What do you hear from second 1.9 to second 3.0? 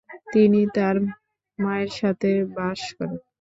সাথে বাস